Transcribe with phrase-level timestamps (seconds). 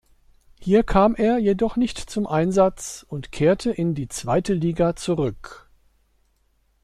[0.59, 5.69] Hier kam er jedoch nicht zum Einsatz und kehrte in die zweite Liga zurück.